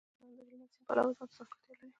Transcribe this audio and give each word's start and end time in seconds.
افغانستان 0.03 0.29
د 0.35 0.39
هلمند 0.39 0.71
سیند 0.73 0.83
د 0.83 0.87
پلوه 0.87 1.11
ځانته 1.17 1.35
ځانګړتیا 1.37 1.67
لري. 1.79 1.89